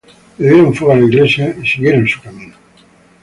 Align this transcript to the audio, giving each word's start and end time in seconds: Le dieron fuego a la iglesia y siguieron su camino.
Le 0.39 0.49
dieron 0.53 0.73
fuego 0.73 0.93
a 0.93 0.95
la 0.95 1.03
iglesia 1.05 1.55
y 1.61 1.63
siguieron 1.67 2.07
su 2.07 2.19
camino. 2.23 2.55